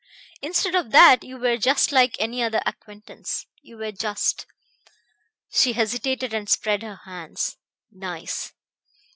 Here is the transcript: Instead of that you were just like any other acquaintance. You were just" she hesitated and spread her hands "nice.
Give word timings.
Instead 0.41 0.73
of 0.73 0.89
that 0.89 1.23
you 1.23 1.37
were 1.37 1.57
just 1.57 1.91
like 1.91 2.15
any 2.19 2.41
other 2.41 2.63
acquaintance. 2.65 3.45
You 3.61 3.77
were 3.77 3.91
just" 3.91 4.47
she 5.51 5.73
hesitated 5.73 6.33
and 6.33 6.49
spread 6.49 6.81
her 6.81 7.01
hands 7.05 7.55
"nice. 7.91 8.51